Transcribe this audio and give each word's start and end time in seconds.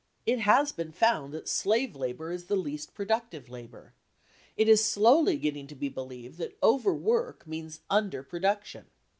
It 0.25 0.39
has 0.39 0.71
been 0.71 0.91
found 0.91 1.31
that 1.31 1.47
slave 1.47 1.95
labour 1.95 2.31
is 2.31 2.45
the 2.45 2.55
least 2.55 2.95
productive 2.95 3.49
labour; 3.49 3.93
it 4.57 4.67
is 4.67 4.83
slowly 4.83 5.37
getting 5.37 5.67
to 5.67 5.75
be 5.75 5.89
believed 5.89 6.39
that 6.39 6.57
overwork 6.63 7.45
means 7.45 7.81
under 7.87 8.23
production. 8.23 8.85